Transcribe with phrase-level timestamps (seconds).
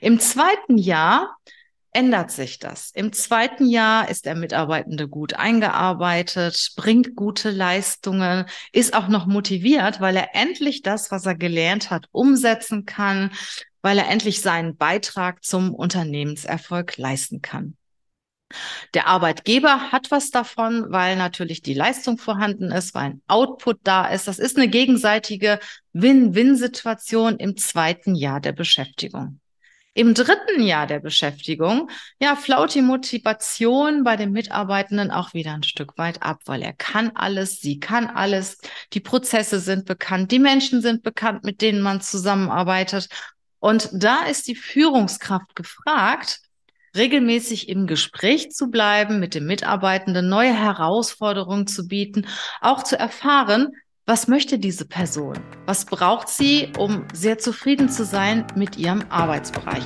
[0.00, 1.36] Im zweiten Jahr
[1.92, 2.90] ändert sich das.
[2.94, 10.00] Im zweiten Jahr ist der Mitarbeitende gut eingearbeitet, bringt gute Leistungen, ist auch noch motiviert,
[10.00, 13.32] weil er endlich das, was er gelernt hat, umsetzen kann,
[13.82, 17.76] weil er endlich seinen Beitrag zum Unternehmenserfolg leisten kann.
[18.94, 24.06] Der Arbeitgeber hat was davon, weil natürlich die Leistung vorhanden ist, weil ein Output da
[24.06, 24.26] ist.
[24.26, 25.58] Das ist eine gegenseitige
[25.92, 29.40] Win-Win-Situation im zweiten Jahr der Beschäftigung.
[29.98, 35.64] Im dritten Jahr der Beschäftigung, ja, flaut die Motivation bei den Mitarbeitenden auch wieder ein
[35.64, 38.58] Stück weit ab, weil er kann alles, sie kann alles,
[38.92, 43.08] die Prozesse sind bekannt, die Menschen sind bekannt, mit denen man zusammenarbeitet.
[43.58, 46.42] Und da ist die Führungskraft gefragt,
[46.94, 52.24] regelmäßig im Gespräch zu bleiben, mit dem Mitarbeitenden neue Herausforderungen zu bieten,
[52.60, 53.72] auch zu erfahren,
[54.08, 55.36] was möchte diese Person?
[55.66, 59.84] Was braucht sie, um sehr zufrieden zu sein mit ihrem Arbeitsbereich?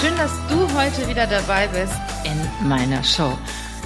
[0.00, 1.92] Schön, dass du heute wieder dabei bist
[2.24, 3.36] in meiner Show.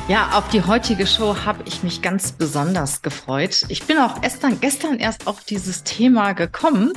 [0.06, 3.64] Ja, auf die heutige Show habe ich mich ganz besonders gefreut.
[3.68, 6.92] Ich bin auch gestern, gestern erst auf dieses Thema gekommen.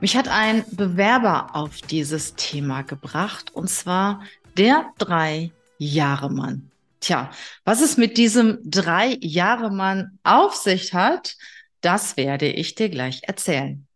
[0.00, 4.22] Mich hat ein Bewerber auf dieses Thema gebracht, und zwar
[4.56, 6.70] der Drei-Jahre-Mann.
[7.00, 7.30] Tja,
[7.66, 11.36] was es mit diesem Drei-Jahre-Mann auf sich hat,
[11.82, 13.86] das werde ich dir gleich erzählen.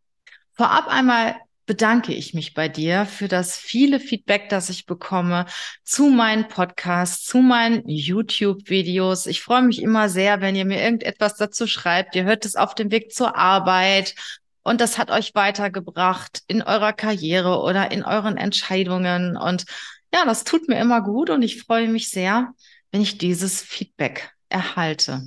[0.53, 1.37] Vorab einmal
[1.73, 5.47] bedanke ich mich bei dir für das viele Feedback, das ich bekomme
[5.83, 9.25] zu meinen Podcasts, zu meinen YouTube-Videos.
[9.25, 12.15] Ich freue mich immer sehr, wenn ihr mir irgendetwas dazu schreibt.
[12.15, 14.15] Ihr hört es auf dem Weg zur Arbeit
[14.63, 19.39] und das hat euch weitergebracht in eurer Karriere oder in euren Entscheidungen.
[19.39, 19.65] Und
[20.13, 22.53] ja, das tut mir immer gut und ich freue mich sehr,
[22.91, 25.23] wenn ich dieses Feedback erhalte.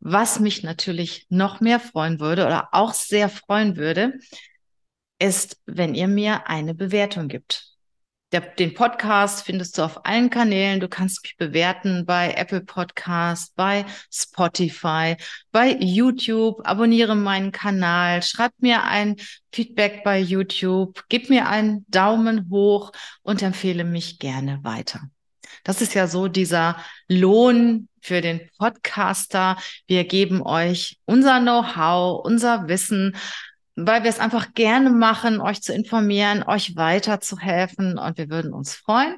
[0.00, 4.18] Was mich natürlich noch mehr freuen würde oder auch sehr freuen würde,
[5.20, 7.70] ist, wenn ihr mir eine Bewertung gibt.
[8.32, 10.78] Der, den Podcast findest du auf allen Kanälen.
[10.78, 15.16] Du kannst mich bewerten bei Apple Podcast, bei Spotify,
[15.50, 16.60] bei YouTube.
[16.64, 19.16] Abonniere meinen Kanal, schreib mir ein
[19.52, 22.92] Feedback bei YouTube, gib mir einen Daumen hoch
[23.22, 25.00] und empfehle mich gerne weiter.
[25.64, 26.76] Das ist ja so dieser
[27.08, 29.56] Lohn für den Podcaster.
[29.88, 33.16] Wir geben euch unser Know-how, unser Wissen
[33.86, 37.98] weil wir es einfach gerne machen, euch zu informieren, euch weiterzuhelfen.
[37.98, 39.16] Und wir würden uns freuen,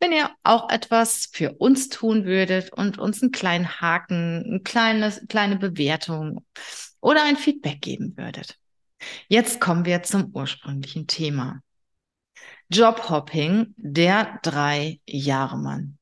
[0.00, 5.10] wenn ihr auch etwas für uns tun würdet und uns einen kleinen Haken, eine kleine,
[5.28, 6.44] kleine Bewertung
[7.00, 8.58] oder ein Feedback geben würdet.
[9.28, 11.60] Jetzt kommen wir zum ursprünglichen Thema.
[12.68, 15.98] Jobhopping, der drei Jahre Mann.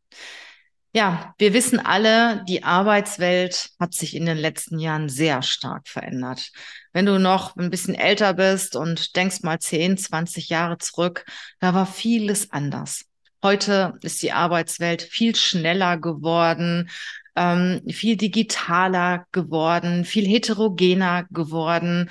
[0.97, 6.53] Ja, wir wissen alle, die Arbeitswelt hat sich in den letzten Jahren sehr stark verändert.
[6.93, 11.27] Wenn du noch ein bisschen älter bist und denkst mal 10, 20 Jahre zurück,
[11.59, 13.07] da war vieles anders.
[13.43, 16.89] Heute ist die Arbeitswelt viel schneller geworden,
[17.35, 22.09] ähm, viel digitaler geworden, viel heterogener geworden.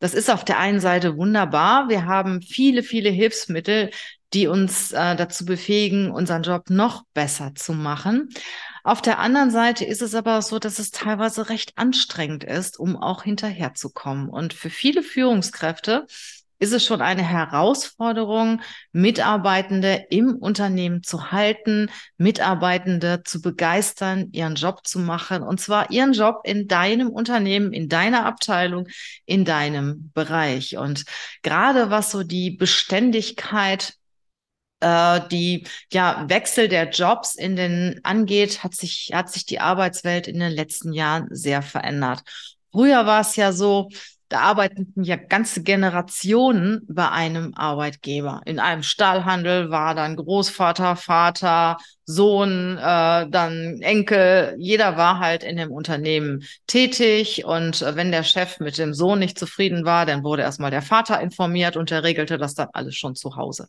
[0.00, 1.88] Das ist auf der einen Seite wunderbar.
[1.88, 3.92] Wir haben viele, viele Hilfsmittel,
[4.34, 8.28] die uns äh, dazu befähigen, unseren Job noch besser zu machen.
[8.82, 12.96] Auf der anderen Seite ist es aber so, dass es teilweise recht anstrengend ist, um
[12.96, 14.28] auch hinterherzukommen.
[14.28, 16.06] Und für viele Führungskräfte
[16.58, 18.60] ist es schon eine Herausforderung,
[18.92, 26.12] Mitarbeitende im Unternehmen zu halten, Mitarbeitende zu begeistern, ihren Job zu machen, und zwar ihren
[26.12, 28.86] Job in deinem Unternehmen, in deiner Abteilung,
[29.24, 30.76] in deinem Bereich.
[30.76, 31.04] Und
[31.42, 33.94] gerade was so die Beständigkeit
[34.80, 40.28] äh, die ja, Wechsel der Jobs in den angeht, hat sich, hat sich die Arbeitswelt
[40.28, 42.22] in den letzten Jahren sehr verändert.
[42.72, 43.88] Früher war es ja so,
[44.28, 48.40] da arbeiteten ja ganze Generationen bei einem Arbeitgeber.
[48.46, 54.56] In einem Stahlhandel war dann Großvater, Vater, Sohn, äh, dann Enkel.
[54.58, 57.44] Jeder war halt in dem Unternehmen tätig.
[57.44, 60.82] Und äh, wenn der Chef mit dem Sohn nicht zufrieden war, dann wurde erstmal der
[60.82, 63.68] Vater informiert und der regelte das dann alles schon zu Hause.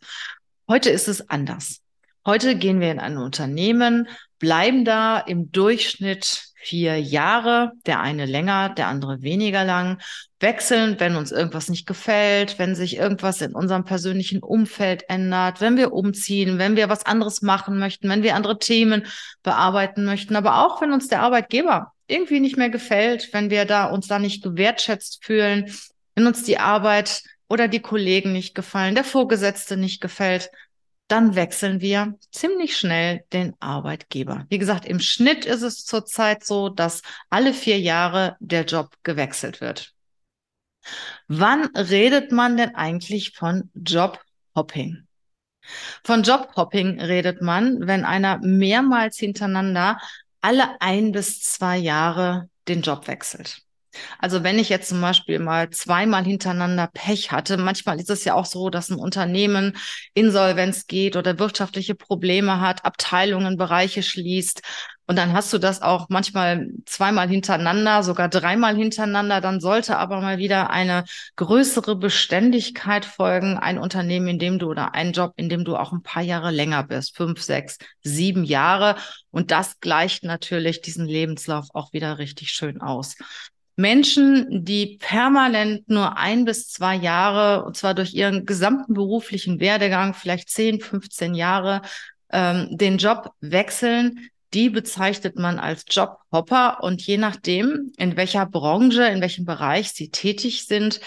[0.68, 1.80] Heute ist es anders.
[2.26, 4.08] Heute gehen wir in ein Unternehmen,
[4.40, 10.00] bleiben da im Durchschnitt vier Jahre, der eine länger, der andere weniger lang,
[10.40, 15.76] wechseln, wenn uns irgendwas nicht gefällt, wenn sich irgendwas in unserem persönlichen Umfeld ändert, wenn
[15.76, 19.06] wir umziehen, wenn wir was anderes machen möchten, wenn wir andere Themen
[19.44, 23.84] bearbeiten möchten, aber auch wenn uns der Arbeitgeber irgendwie nicht mehr gefällt, wenn wir da
[23.84, 25.72] uns da nicht gewertschätzt fühlen,
[26.16, 30.50] wenn uns die Arbeit oder die Kollegen nicht gefallen, der Vorgesetzte nicht gefällt,
[31.08, 34.46] dann wechseln wir ziemlich schnell den Arbeitgeber.
[34.48, 39.60] Wie gesagt, im Schnitt ist es zurzeit so, dass alle vier Jahre der Job gewechselt
[39.60, 39.92] wird.
[41.28, 45.06] Wann redet man denn eigentlich von Jobhopping?
[46.04, 49.98] Von Jobhopping redet man, wenn einer mehrmals hintereinander
[50.40, 53.65] alle ein bis zwei Jahre den Job wechselt.
[54.18, 58.34] Also wenn ich jetzt zum Beispiel mal zweimal hintereinander Pech hatte, manchmal ist es ja
[58.34, 59.76] auch so, dass ein Unternehmen
[60.14, 64.62] Insolvenz geht oder wirtschaftliche Probleme hat, Abteilungen, Bereiche schließt.
[65.08, 69.40] Und dann hast du das auch manchmal zweimal hintereinander, sogar dreimal hintereinander.
[69.40, 71.04] Dann sollte aber mal wieder eine
[71.36, 73.56] größere Beständigkeit folgen.
[73.56, 76.50] Ein Unternehmen, in dem du oder ein Job, in dem du auch ein paar Jahre
[76.50, 77.16] länger bist.
[77.16, 78.96] Fünf, sechs, sieben Jahre.
[79.30, 83.14] Und das gleicht natürlich diesen Lebenslauf auch wieder richtig schön aus.
[83.76, 90.14] Menschen, die permanent nur ein bis zwei Jahre, und zwar durch ihren gesamten beruflichen Werdegang,
[90.14, 91.82] vielleicht 10, 15 Jahre,
[92.30, 96.82] ähm, den Job wechseln, die bezeichnet man als Jobhopper.
[96.82, 101.00] Und je nachdem, in welcher Branche, in welchem Bereich sie tätig sind,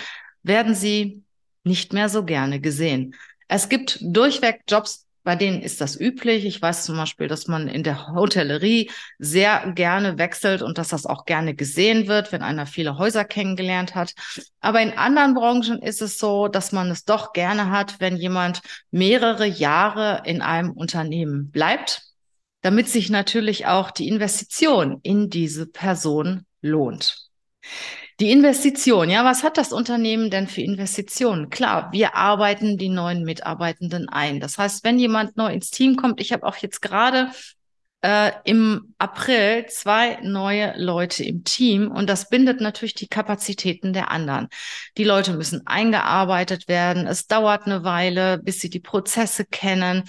[0.44, 1.24] werden sie
[1.64, 3.16] nicht mehr so gerne gesehen.
[3.48, 6.44] Es gibt durchweg Jobs, bei denen ist das üblich.
[6.44, 8.90] Ich weiß zum Beispiel, dass man in der Hotellerie
[9.20, 13.94] sehr gerne wechselt und dass das auch gerne gesehen wird, wenn einer viele Häuser kennengelernt
[13.94, 14.16] hat.
[14.60, 18.64] Aber in anderen Branchen ist es so, dass man es doch gerne hat, wenn jemand
[18.90, 22.02] mehrere Jahre in einem Unternehmen bleibt,
[22.62, 27.30] damit sich natürlich auch die Investition in diese Person lohnt.
[28.20, 31.50] Die Investition, ja, was hat das Unternehmen denn für Investitionen?
[31.50, 34.42] Klar, wir arbeiten die neuen Mitarbeitenden ein.
[34.42, 37.32] Das heißt, wenn jemand neu ins Team kommt, ich habe auch jetzt gerade
[38.02, 44.12] äh, im April zwei neue Leute im Team und das bindet natürlich die Kapazitäten der
[44.12, 44.50] anderen.
[44.98, 47.08] Die Leute müssen eingearbeitet werden.
[47.08, 50.04] Es dauert eine Weile, bis sie die Prozesse kennen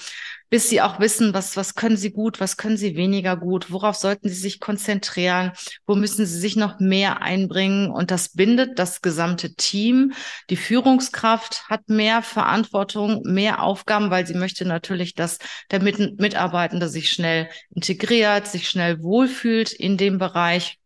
[0.50, 3.94] bis sie auch wissen, was, was können sie gut, was können sie weniger gut, worauf
[3.94, 5.52] sollten sie sich konzentrieren,
[5.86, 7.90] wo müssen sie sich noch mehr einbringen.
[7.90, 10.12] Und das bindet das gesamte Team.
[10.50, 15.38] Die Führungskraft hat mehr Verantwortung, mehr Aufgaben, weil sie möchte natürlich, dass
[15.70, 20.78] der Mitarbeitende sich schnell integriert, sich schnell wohlfühlt in dem Bereich.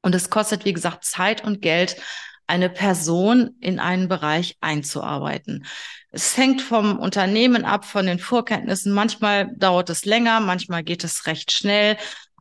[0.00, 1.96] Und es kostet, wie gesagt, Zeit und Geld,
[2.46, 5.66] eine Person in einen Bereich einzuarbeiten.
[6.10, 8.92] Es hängt vom Unternehmen ab, von den Vorkenntnissen.
[8.92, 11.96] Manchmal dauert es länger, manchmal geht es recht schnell.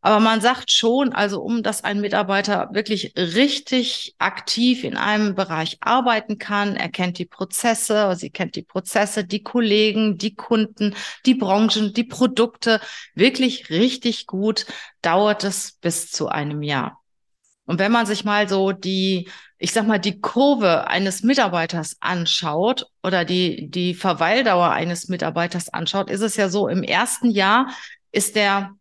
[0.06, 5.78] Aber man sagt schon, also um dass ein Mitarbeiter wirklich richtig aktiv in einem Bereich
[5.80, 10.94] arbeiten kann, er kennt die Prozesse, sie kennt die Prozesse, die Kollegen, die Kunden,
[11.26, 12.82] die Branchen, die Produkte
[13.16, 14.66] wirklich richtig gut,
[15.02, 17.03] dauert es bis zu einem Jahr.
[17.66, 19.30] Und wenn man sich mal so die
[19.64, 26.10] ich sag mal, die Kurve eines Mitarbeiters anschaut oder die, die Verweildauer eines Mitarbeiters anschaut,
[26.10, 27.70] ist es ja so, im ersten Jahr
[28.12, 28.72] ist der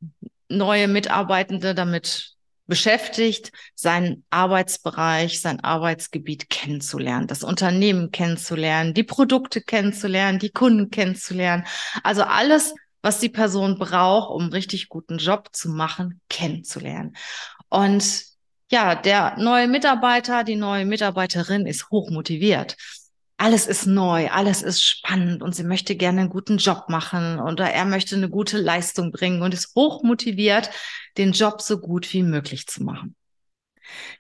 [0.49, 2.33] neue Mitarbeitende damit
[2.67, 11.65] beschäftigt, seinen Arbeitsbereich, sein Arbeitsgebiet kennenzulernen, das Unternehmen kennenzulernen, die Produkte kennenzulernen, die Kunden kennenzulernen.
[12.03, 17.15] Also alles, was die Person braucht, um richtig guten Job zu machen, kennenzulernen.
[17.69, 18.32] Und
[18.73, 22.77] ja, der neue Mitarbeiter, die neue Mitarbeiterin ist hoch motiviert.
[23.37, 27.71] Alles ist neu, alles ist spannend und sie möchte gerne einen guten Job machen oder
[27.71, 30.71] er möchte eine gute Leistung bringen und ist hoch motiviert,
[31.19, 33.15] den Job so gut wie möglich zu machen.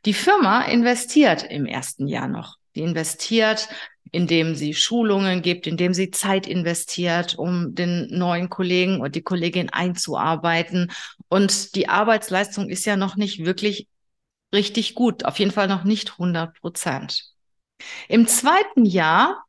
[0.05, 2.57] Die Firma investiert im ersten Jahr noch.
[2.75, 3.69] Die investiert,
[4.11, 9.71] indem sie Schulungen gibt, indem sie Zeit investiert, um den neuen Kollegen und die Kollegin
[9.71, 10.91] einzuarbeiten.
[11.29, 13.89] Und die Arbeitsleistung ist ja noch nicht wirklich
[14.53, 17.33] richtig gut, auf jeden Fall noch nicht 100 Prozent.
[18.09, 19.45] Im zweiten Jahr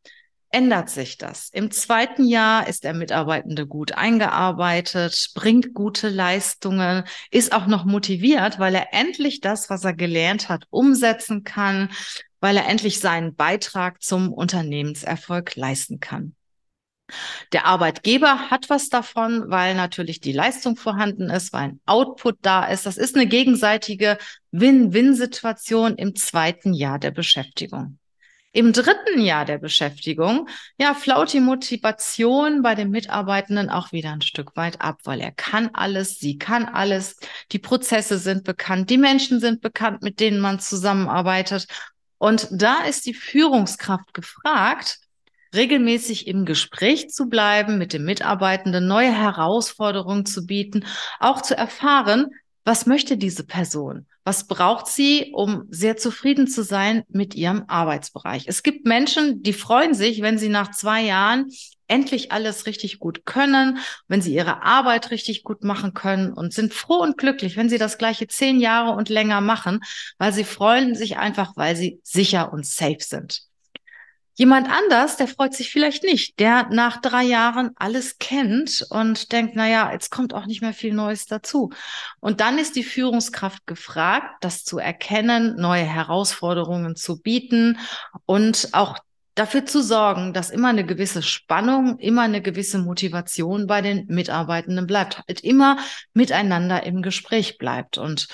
[0.50, 1.50] ändert sich das.
[1.52, 8.60] Im zweiten Jahr ist der Mitarbeitende gut eingearbeitet, bringt gute Leistungen, ist auch noch motiviert,
[8.60, 11.90] weil er endlich das, was er gelernt hat, umsetzen kann,
[12.40, 16.36] weil er endlich seinen Beitrag zum Unternehmenserfolg leisten kann.
[17.52, 22.66] Der Arbeitgeber hat was davon, weil natürlich die Leistung vorhanden ist, weil ein Output da
[22.66, 22.86] ist.
[22.86, 24.18] Das ist eine gegenseitige
[24.52, 28.00] Win-Win-Situation im zweiten Jahr der Beschäftigung.
[28.56, 34.22] Im dritten Jahr der Beschäftigung, ja, flaut die Motivation bei den Mitarbeitenden auch wieder ein
[34.22, 37.18] Stück weit ab, weil er kann alles, sie kann alles,
[37.52, 41.66] die Prozesse sind bekannt, die Menschen sind bekannt, mit denen man zusammenarbeitet.
[42.20, 45.00] Und da ist die Führungskraft gefragt,
[45.54, 50.86] regelmäßig im Gespräch zu bleiben, mit dem Mitarbeitenden neue Herausforderungen zu bieten,
[51.20, 52.28] auch zu erfahren,
[52.66, 54.08] was möchte diese Person?
[54.24, 58.46] Was braucht sie, um sehr zufrieden zu sein mit ihrem Arbeitsbereich?
[58.48, 61.50] Es gibt Menschen, die freuen sich, wenn sie nach zwei Jahren
[61.88, 66.74] endlich alles richtig gut können, wenn sie ihre Arbeit richtig gut machen können und sind
[66.74, 69.82] froh und glücklich, wenn sie das gleiche zehn Jahre und länger machen,
[70.18, 73.42] weil sie freuen sich einfach, weil sie sicher und safe sind.
[74.36, 79.54] Jemand anders, der freut sich vielleicht nicht, der nach drei Jahren alles kennt und denkt,
[79.56, 81.72] na ja, jetzt kommt auch nicht mehr viel Neues dazu.
[82.20, 87.78] Und dann ist die Führungskraft gefragt, das zu erkennen, neue Herausforderungen zu bieten
[88.26, 88.98] und auch
[89.36, 94.88] dafür zu sorgen, dass immer eine gewisse Spannung, immer eine gewisse Motivation bei den Mitarbeitenden
[94.88, 95.78] bleibt, halt immer
[96.14, 97.98] miteinander im Gespräch bleibt.
[97.98, 98.28] Und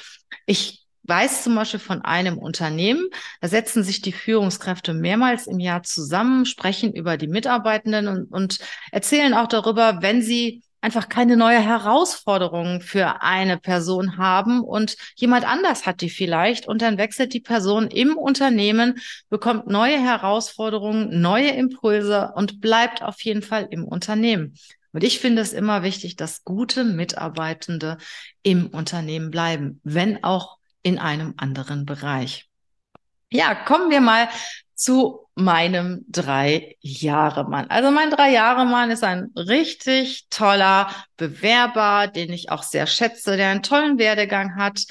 [0.46, 3.08] ich weiß zum Beispiel von einem Unternehmen,
[3.42, 8.60] da setzen sich die Führungskräfte mehrmals im Jahr zusammen, sprechen über die Mitarbeitenden und, und
[8.92, 15.46] erzählen auch darüber, wenn sie einfach keine neue Herausforderung für eine Person haben und jemand
[15.46, 19.00] anders hat die vielleicht und dann wechselt die Person im Unternehmen,
[19.30, 24.56] bekommt neue Herausforderungen, neue Impulse und bleibt auf jeden Fall im Unternehmen.
[24.92, 27.98] Und ich finde es immer wichtig, dass gute Mitarbeitende
[28.42, 30.59] im Unternehmen bleiben, wenn auch
[30.90, 32.50] in einem anderen Bereich.
[33.32, 34.28] Ja, kommen wir mal
[34.74, 37.68] zu meinem Drei-Jahre-Mann.
[37.70, 43.62] Also mein Drei-Jahre-Mann ist ein richtig toller Bewerber, den ich auch sehr schätze, der einen
[43.62, 44.86] tollen Werdegang hat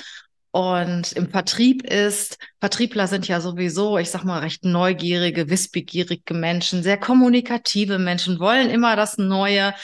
[0.53, 2.39] und im Vertrieb ist.
[2.61, 8.71] Vertriebler sind ja sowieso, ich sag mal, recht neugierige, wissbegierige Menschen, sehr kommunikative Menschen, wollen
[8.71, 9.75] immer das Neue.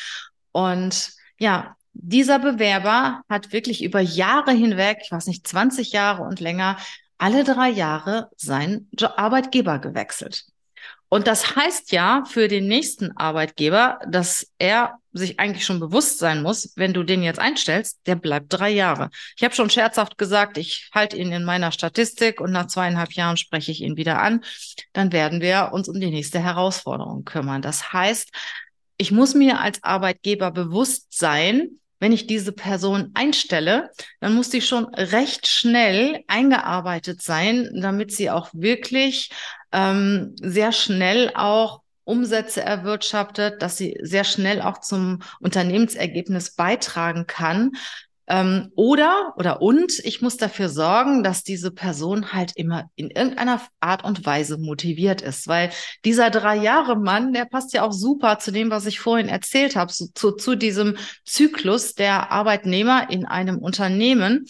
[0.52, 6.40] Und ja, dieser Bewerber hat wirklich über Jahre hinweg, ich weiß nicht, 20 Jahre und
[6.40, 6.76] länger,
[7.18, 10.44] alle drei Jahre seinen Arbeitgeber gewechselt.
[11.08, 16.42] Und das heißt ja für den nächsten Arbeitgeber, dass er sich eigentlich schon bewusst sein
[16.42, 19.10] muss, wenn du den jetzt einstellst, der bleibt drei Jahre.
[19.36, 23.36] Ich habe schon scherzhaft gesagt, ich halte ihn in meiner Statistik und nach zweieinhalb Jahren
[23.36, 24.42] spreche ich ihn wieder an.
[24.92, 27.62] Dann werden wir uns um die nächste Herausforderung kümmern.
[27.62, 28.30] Das heißt,
[28.96, 33.88] ich muss mir als Arbeitgeber bewusst sein, wenn ich diese Person einstelle,
[34.20, 39.30] dann muss die schon recht schnell eingearbeitet sein, damit sie auch wirklich
[39.72, 47.70] ähm, sehr schnell auch Umsätze erwirtschaftet, dass sie sehr schnell auch zum Unternehmensergebnis beitragen kann.
[48.26, 53.60] Ähm, oder, oder und, ich muss dafür sorgen, dass diese Person halt immer in irgendeiner
[53.80, 55.70] Art und Weise motiviert ist, weil
[56.04, 59.76] dieser drei Jahre Mann, der passt ja auch super zu dem, was ich vorhin erzählt
[59.76, 64.46] habe, zu, zu, zu diesem Zyklus der Arbeitnehmer in einem Unternehmen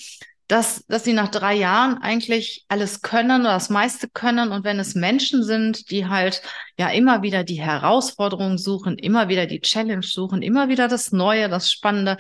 [0.46, 4.52] dass, dass sie nach drei Jahren eigentlich alles können oder das meiste können.
[4.52, 6.42] Und wenn es Menschen sind, die halt
[6.78, 11.48] ja immer wieder die Herausforderungen suchen, immer wieder die Challenge suchen, immer wieder das Neue,
[11.48, 12.18] das Spannende,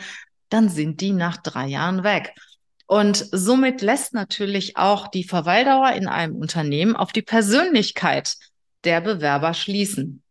[0.54, 2.32] dann sind die nach drei Jahren weg.
[2.86, 8.36] Und somit lässt natürlich auch die Verweildauer in einem Unternehmen auf die Persönlichkeit
[8.84, 10.22] der Bewerber schließen.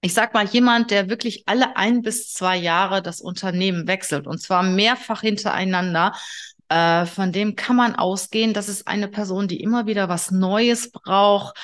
[0.00, 4.38] Ich sag mal, jemand, der wirklich alle ein bis zwei Jahre das Unternehmen wechselt und
[4.38, 6.14] zwar mehrfach hintereinander,
[6.68, 10.90] äh, von dem kann man ausgehen, dass es eine Person, die immer wieder was Neues
[10.90, 11.56] braucht,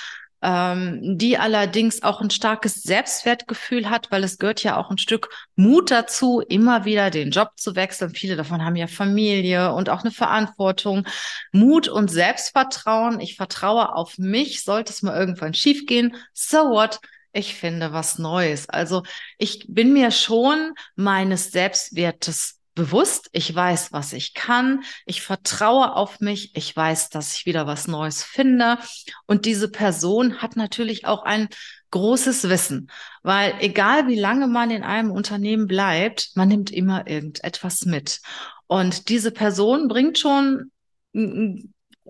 [0.42, 5.28] ähm, die allerdings auch ein starkes Selbstwertgefühl hat, weil es gehört ja auch ein Stück
[5.56, 8.14] Mut dazu, immer wieder den Job zu wechseln.
[8.14, 11.06] Viele davon haben ja Familie und auch eine Verantwortung.
[11.52, 13.20] Mut und Selbstvertrauen.
[13.20, 14.64] Ich vertraue auf mich.
[14.64, 17.00] Sollte es mal irgendwann schiefgehen, so what?
[17.32, 18.68] Ich finde was Neues.
[18.68, 19.04] Also
[19.38, 26.20] ich bin mir schon meines Selbstwertes bewusst, ich weiß, was ich kann, ich vertraue auf
[26.20, 28.78] mich, ich weiß, dass ich wieder was Neues finde.
[29.26, 31.48] Und diese Person hat natürlich auch ein
[31.90, 32.90] großes Wissen,
[33.22, 38.22] weil egal wie lange man in einem Unternehmen bleibt, man nimmt immer irgendetwas mit.
[38.66, 40.70] Und diese Person bringt schon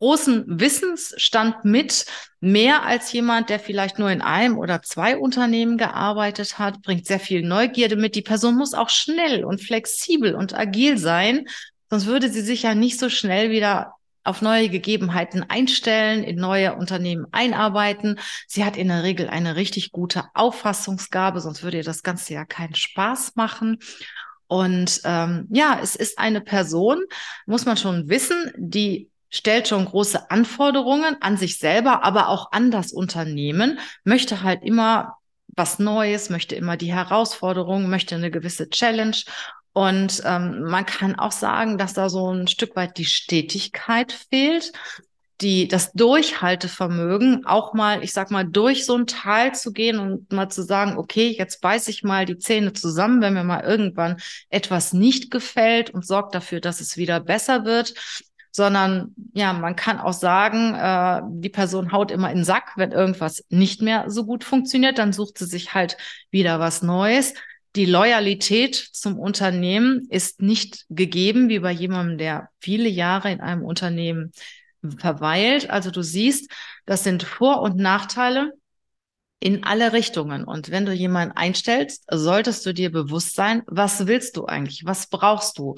[0.01, 2.07] großen Wissensstand mit,
[2.41, 7.21] mehr als jemand, der vielleicht nur in einem oder zwei Unternehmen gearbeitet hat, bringt sehr
[7.21, 8.15] viel Neugierde mit.
[8.15, 11.47] Die Person muss auch schnell und flexibel und agil sein,
[11.91, 16.77] sonst würde sie sich ja nicht so schnell wieder auf neue Gegebenheiten einstellen, in neue
[16.77, 18.19] Unternehmen einarbeiten.
[18.47, 22.45] Sie hat in der Regel eine richtig gute Auffassungsgabe, sonst würde ihr das Ganze ja
[22.45, 23.79] keinen Spaß machen.
[24.47, 27.03] Und ähm, ja, es ist eine Person,
[27.47, 32.71] muss man schon wissen, die stellt schon große Anforderungen an sich selber, aber auch an
[32.71, 35.17] das Unternehmen, möchte halt immer
[35.57, 39.17] was Neues, möchte immer die Herausforderung, möchte eine gewisse Challenge.
[39.73, 44.73] Und ähm, man kann auch sagen, dass da so ein Stück weit die Stetigkeit fehlt.
[45.41, 50.31] die, das Durchhaltevermögen, auch mal, ich sag mal, durch so ein Tal zu gehen und
[50.33, 54.21] mal zu sagen, okay, jetzt beiß ich mal die Zähne zusammen, wenn mir mal irgendwann
[54.51, 57.95] etwas nicht gefällt und sorgt dafür, dass es wieder besser wird
[58.53, 62.93] sondern ja, man kann auch sagen, äh, die Person haut immer in den Sack, wenn
[62.93, 65.97] irgendwas nicht mehr so gut funktioniert, dann sucht sie sich halt
[66.31, 67.35] wieder was Neues.
[67.77, 73.63] Die Loyalität zum Unternehmen ist nicht gegeben, wie bei jemandem, der viele Jahre in einem
[73.63, 74.33] Unternehmen
[74.99, 75.71] verweilt.
[75.71, 76.51] Also du siehst,
[76.87, 78.53] das sind Vor- und Nachteile
[79.39, 80.45] in alle Richtungen.
[80.45, 84.85] Und wenn du jemanden einstellst, solltest du dir bewusst sein, was willst du eigentlich?
[84.85, 85.77] Was brauchst du?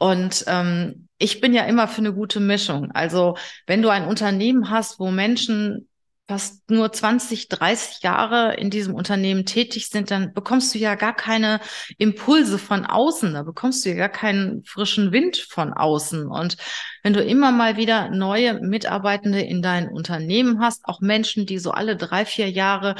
[0.00, 2.90] Und ähm, ich bin ja immer für eine gute Mischung.
[2.92, 5.88] Also wenn du ein Unternehmen hast, wo Menschen
[6.26, 11.14] fast nur 20, 30 Jahre in diesem Unternehmen tätig sind, dann bekommst du ja gar
[11.14, 11.60] keine
[11.98, 16.26] Impulse von außen, da bekommst du ja gar keinen frischen Wind von außen.
[16.26, 16.56] Und
[17.02, 21.72] wenn du immer mal wieder neue Mitarbeitende in dein Unternehmen hast, auch Menschen, die so
[21.72, 22.94] alle drei, vier Jahre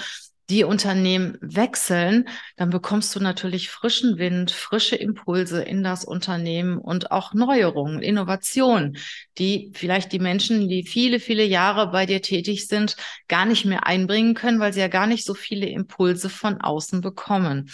[0.51, 7.13] die Unternehmen wechseln, dann bekommst du natürlich frischen Wind, frische Impulse in das Unternehmen und
[7.13, 8.99] auch Neuerungen, Innovationen,
[9.39, 12.97] die vielleicht die Menschen, die viele, viele Jahre bei dir tätig sind,
[13.29, 17.01] gar nicht mehr einbringen können, weil sie ja gar nicht so viele Impulse von außen
[17.01, 17.71] bekommen.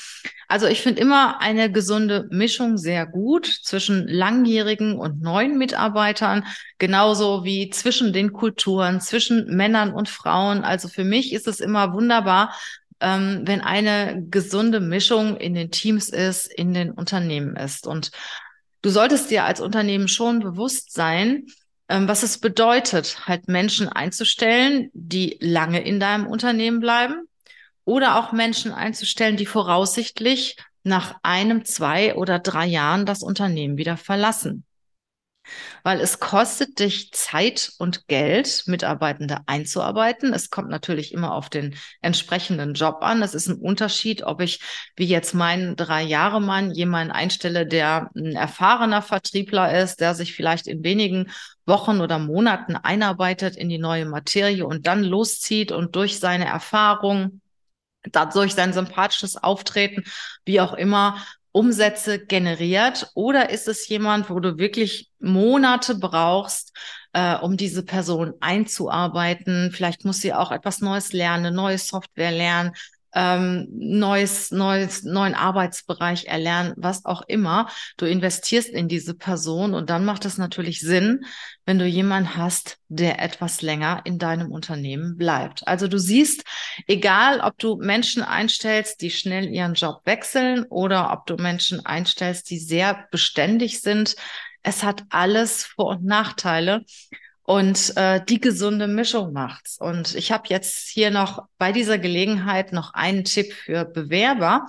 [0.49, 6.45] Also ich finde immer eine gesunde Mischung sehr gut zwischen langjährigen und neuen Mitarbeitern,
[6.79, 10.63] genauso wie zwischen den Kulturen, zwischen Männern und Frauen.
[10.63, 12.55] Also für mich ist es immer wunderbar,
[13.01, 17.87] ähm, wenn eine gesunde Mischung in den Teams ist, in den Unternehmen ist.
[17.87, 18.11] Und
[18.83, 21.47] du solltest dir als Unternehmen schon bewusst sein,
[21.89, 27.29] ähm, was es bedeutet, halt Menschen einzustellen, die lange in deinem Unternehmen bleiben
[27.87, 33.97] oder auch Menschen einzustellen, die voraussichtlich nach einem, zwei oder drei Jahren das Unternehmen wieder
[33.97, 34.67] verlassen
[35.83, 40.33] weil es kostet dich Zeit und Geld, Mitarbeitende einzuarbeiten.
[40.33, 43.23] Es kommt natürlich immer auf den entsprechenden Job an.
[43.23, 44.61] Es ist ein Unterschied, ob ich
[44.97, 50.35] wie jetzt meinen drei Jahre Mann jemanden einstelle, der ein erfahrener Vertriebler ist, der sich
[50.35, 51.31] vielleicht in wenigen
[51.65, 57.41] Wochen oder Monaten einarbeitet in die neue Materie und dann loszieht und durch seine Erfahrung
[58.13, 60.05] durch sein sympathisches Auftreten,
[60.45, 61.19] wie auch immer,
[61.53, 63.11] Umsätze generiert?
[63.15, 66.77] Oder ist es jemand, wo du wirklich Monate brauchst,
[67.15, 69.73] äh, um diese Person einzuarbeiten?
[69.73, 72.73] Vielleicht muss sie auch etwas Neues lernen, neue Software lernen,
[73.15, 77.69] ähm, neues, neues, neuen Arbeitsbereich erlernen, was auch immer.
[77.97, 81.25] Du investierst in diese Person und dann macht es natürlich Sinn,
[81.65, 85.67] wenn du jemanden hast, der etwas länger in deinem Unternehmen bleibt.
[85.67, 86.45] Also du siehst,
[86.87, 92.51] egal ob du Menschen einstellst, die schnell ihren Job wechseln oder ob du Menschen einstellst,
[92.51, 94.17] die sehr beständig sind,
[94.63, 96.85] es hat alles Vor- und Nachteile
[97.47, 99.79] und äh, die gesunde Mischung macht's.
[99.79, 104.67] Und ich habe jetzt hier noch bei dieser Gelegenheit noch einen Tipp für Bewerber.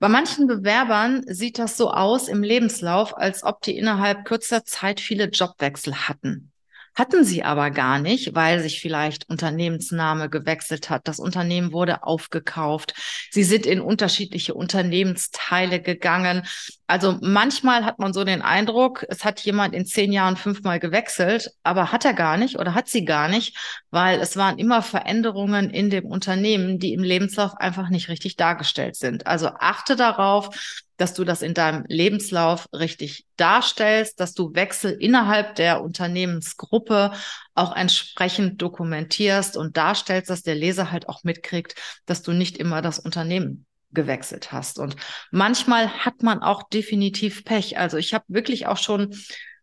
[0.00, 5.00] Bei manchen Bewerbern sieht das so aus im Lebenslauf, als ob die innerhalb kürzer Zeit
[5.00, 6.52] viele Jobwechsel hatten.
[6.94, 11.06] Hatten sie aber gar nicht, weil sich vielleicht Unternehmensname gewechselt hat.
[11.06, 12.94] Das Unternehmen wurde aufgekauft.
[13.30, 16.42] Sie sind in unterschiedliche Unternehmensteile gegangen.
[16.88, 21.50] Also manchmal hat man so den Eindruck, es hat jemand in zehn Jahren fünfmal gewechselt,
[21.62, 23.58] aber hat er gar nicht oder hat sie gar nicht,
[23.90, 28.96] weil es waren immer Veränderungen in dem Unternehmen, die im Lebenslauf einfach nicht richtig dargestellt
[28.96, 29.26] sind.
[29.26, 35.56] Also achte darauf, dass du das in deinem Lebenslauf richtig darstellst, dass du Wechsel innerhalb
[35.56, 37.12] der Unternehmensgruppe
[37.54, 41.74] auch entsprechend dokumentierst und darstellst, dass der Leser halt auch mitkriegt,
[42.06, 44.78] dass du nicht immer das Unternehmen gewechselt hast.
[44.78, 44.96] Und
[45.30, 47.78] manchmal hat man auch definitiv Pech.
[47.78, 49.14] Also ich habe wirklich auch schon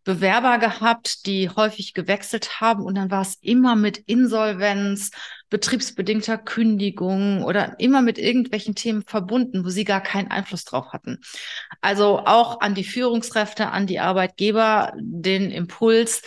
[0.06, 5.10] Bewerber gehabt, die häufig gewechselt haben und dann war es immer mit Insolvenz,
[5.50, 11.22] betriebsbedingter Kündigung oder immer mit irgendwelchen Themen verbunden, wo sie gar keinen Einfluss drauf hatten.
[11.82, 16.22] Also auch an die Führungskräfte, an die Arbeitgeber den Impuls,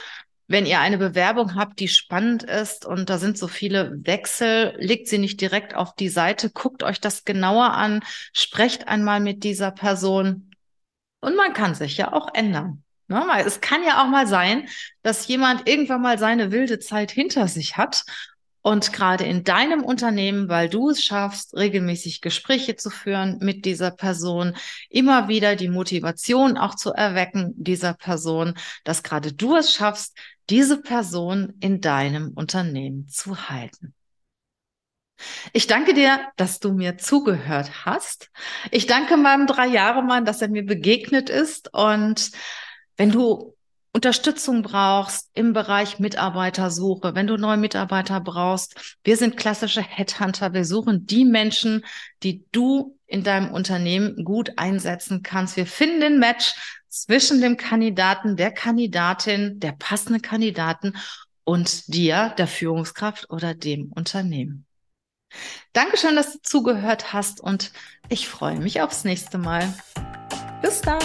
[0.49, 5.07] wenn ihr eine Bewerbung habt, die spannend ist und da sind so viele Wechsel, legt
[5.07, 9.71] sie nicht direkt auf die Seite, guckt euch das genauer an, sprecht einmal mit dieser
[9.71, 10.51] Person
[11.21, 12.83] und man kann sich ja auch ändern.
[13.09, 13.25] Ne?
[13.45, 14.69] Es kann ja auch mal sein,
[15.03, 18.05] dass jemand irgendwann mal seine wilde Zeit hinter sich hat
[18.63, 23.91] und gerade in deinem Unternehmen, weil du es schaffst, regelmäßig Gespräche zu führen mit dieser
[23.91, 24.57] Person,
[24.91, 30.17] immer wieder die Motivation auch zu erwecken dieser Person, dass gerade du es schaffst,
[30.51, 33.95] diese Person in deinem Unternehmen zu halten.
[35.53, 38.31] Ich danke dir, dass du mir zugehört hast.
[38.71, 42.31] Ich danke meinem Drei-Jahre-Mann, dass er mir begegnet ist und
[42.97, 43.55] wenn du
[43.93, 48.99] Unterstützung brauchst im Bereich Mitarbeitersuche, wenn du neue Mitarbeiter brauchst.
[49.03, 50.53] Wir sind klassische Headhunter.
[50.53, 51.85] Wir suchen die Menschen,
[52.23, 55.57] die du in deinem Unternehmen gut einsetzen kannst.
[55.57, 60.95] Wir finden den Match zwischen dem Kandidaten, der Kandidatin, der passenden Kandidaten
[61.45, 64.67] und dir, der Führungskraft oder dem Unternehmen.
[65.73, 67.73] Dankeschön, dass du zugehört hast und
[68.09, 69.73] ich freue mich aufs nächste Mal.
[70.63, 71.03] Bis dann.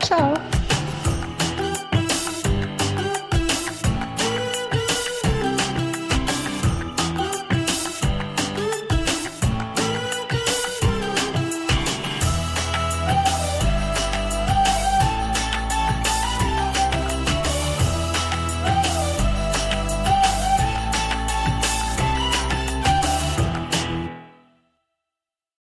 [0.00, 0.34] Ciao.